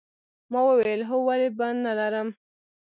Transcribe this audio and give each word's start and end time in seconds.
ما 0.51 0.59
وویل 0.69 1.01
هو 1.09 1.17
ولې 1.27 1.49
به 1.57 1.67
نه 1.85 1.93
لرم 1.99 2.27